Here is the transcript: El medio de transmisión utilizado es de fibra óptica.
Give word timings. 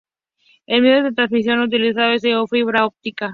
El 0.65 0.81
medio 0.81 1.03
de 1.03 1.11
transmisión 1.11 1.59
utilizado 1.59 2.13
es 2.13 2.23
de 2.23 2.33
fibra 2.49 2.87
óptica. 2.87 3.29